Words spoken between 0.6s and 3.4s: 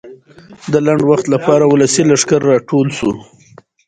د لنډ وخت لپاره د ولسي لښکر راټولول شو وو.